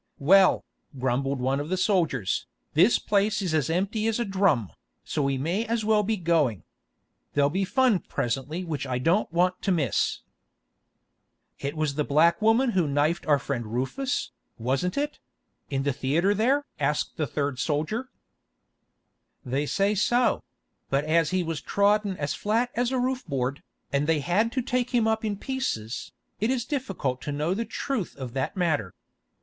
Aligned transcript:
"Well," 0.17 0.65
grumbled 0.97 1.39
one 1.39 1.59
of 1.59 1.69
the 1.69 1.77
soldiers, 1.77 2.47
"this 2.73 2.97
place 2.97 3.39
is 3.39 3.53
as 3.53 3.69
empty 3.69 4.07
as 4.07 4.19
a 4.19 4.25
drum, 4.25 4.71
so 5.03 5.21
we 5.21 5.37
may 5.37 5.63
as 5.67 5.85
well 5.85 6.01
be 6.01 6.17
going. 6.17 6.63
There'll 7.35 7.51
be 7.51 7.65
fun 7.65 7.99
presently 7.99 8.63
which 8.63 8.87
I 8.87 8.97
don't 8.97 9.31
want 9.31 9.61
to 9.61 9.71
miss." 9.71 10.21
"It 11.59 11.77
was 11.77 11.93
the 11.93 12.03
black 12.03 12.41
woman 12.41 12.71
who 12.71 12.87
knifed 12.87 13.27
our 13.27 13.37
friend 13.37 13.63
Rufus, 13.67 14.31
wasn't 14.57 14.97
it—in 14.97 15.83
the 15.83 15.93
theatre 15.93 16.33
there?" 16.33 16.65
asked 16.79 17.17
the 17.17 17.27
third 17.27 17.59
soldier. 17.59 18.09
"They 19.45 19.67
say 19.67 19.93
so; 19.93 20.41
but 20.89 21.05
as 21.05 21.29
he 21.29 21.43
was 21.43 21.61
trodden 21.61 22.17
as 22.17 22.33
flat 22.33 22.71
as 22.73 22.91
a 22.91 22.97
roof 22.97 23.23
board, 23.27 23.61
and 23.93 24.07
they 24.07 24.21
had 24.21 24.51
to 24.53 24.63
take 24.63 24.89
him 24.95 25.07
up 25.07 25.23
in 25.23 25.37
pieces, 25.37 26.11
it 26.39 26.49
is 26.49 26.65
difficult 26.65 27.21
to 27.21 27.31
know 27.31 27.53
the 27.53 27.65
truth 27.65 28.15
of 28.15 28.33
that 28.33 28.57
matter. 28.57 28.95